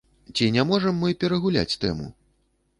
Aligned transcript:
Ці 0.35 0.47
не 0.55 0.63
можам 0.69 0.97
мы 1.03 1.13
перагуляць 1.25 1.77
тэму? 1.87 2.11